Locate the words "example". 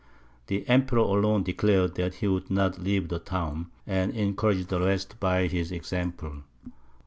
5.71-6.37